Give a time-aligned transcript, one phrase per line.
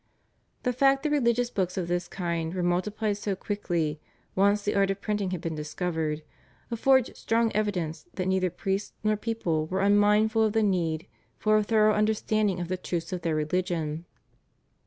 [0.63, 3.99] The fact that religious books of this kind were multiplied so quickly,
[4.33, 6.23] once the art of printing had been discovered,
[6.71, 11.05] affords strong evidence that neither priests nor people were unmindful of the need
[11.37, 14.05] for a thorough understanding of the truths of their religion.